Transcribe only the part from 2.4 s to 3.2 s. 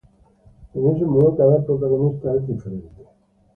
diferente.